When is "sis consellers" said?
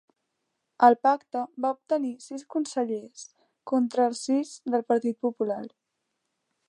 2.27-3.27